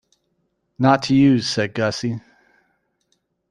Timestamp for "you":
1.13-1.41